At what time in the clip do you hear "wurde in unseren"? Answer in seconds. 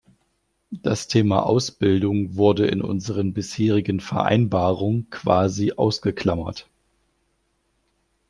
2.35-3.33